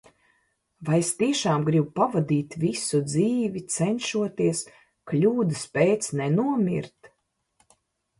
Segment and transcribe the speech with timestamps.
[0.87, 4.63] Vai es tiešām gribu pavadīt visu dzīvi, cenšoties
[5.11, 7.11] kļūdas pēc nenomirt?